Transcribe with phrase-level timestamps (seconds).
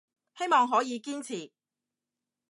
[0.35, 1.51] 希望可以堅持